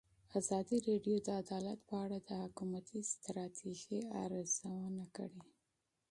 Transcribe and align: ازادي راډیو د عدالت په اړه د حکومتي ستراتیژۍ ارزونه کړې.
ازادي 0.39 0.77
راډیو 0.87 1.17
د 1.25 1.29
عدالت 1.41 1.79
په 1.89 1.95
اړه 2.03 2.17
د 2.27 2.29
حکومتي 2.43 2.99
ستراتیژۍ 3.13 4.01
ارزونه 4.23 5.05
کړې. 5.15 5.43